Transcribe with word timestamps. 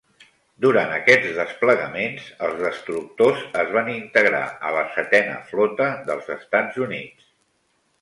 Durant 0.63 0.93
aquests 0.95 1.35
desplegaments, 1.39 2.31
els 2.47 2.57
destructors 2.63 3.45
es 3.65 3.71
van 3.77 3.93
integrar 3.99 4.43
a 4.71 4.75
la 4.79 4.89
Setena 4.99 5.39
Flota 5.53 5.95
dels 6.13 6.37
Estats 6.41 6.85
Units. 6.91 7.35